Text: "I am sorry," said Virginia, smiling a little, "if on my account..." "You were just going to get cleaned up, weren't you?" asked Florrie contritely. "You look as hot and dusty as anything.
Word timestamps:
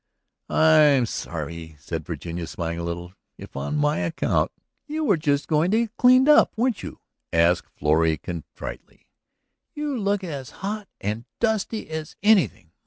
"I 0.49 0.77
am 0.79 1.05
sorry," 1.05 1.75
said 1.77 2.07
Virginia, 2.07 2.47
smiling 2.47 2.79
a 2.79 2.83
little, 2.83 3.13
"if 3.37 3.55
on 3.55 3.77
my 3.77 3.99
account..." 3.99 4.51
"You 4.87 5.03
were 5.03 5.15
just 5.15 5.47
going 5.47 5.69
to 5.69 5.81
get 5.81 5.95
cleaned 5.97 6.27
up, 6.27 6.57
weren't 6.57 6.81
you?" 6.81 7.01
asked 7.31 7.69
Florrie 7.77 8.17
contritely. 8.17 9.05
"You 9.75 9.95
look 9.95 10.23
as 10.23 10.49
hot 10.65 10.87
and 11.01 11.25
dusty 11.39 11.87
as 11.91 12.15
anything. 12.23 12.71